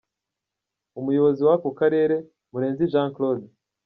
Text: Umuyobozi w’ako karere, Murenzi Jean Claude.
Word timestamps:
Umuyobozi 0.99 1.41
w’ako 1.47 1.69
karere, 1.79 2.15
Murenzi 2.51 2.85
Jean 2.91 3.09
Claude. 3.15 3.47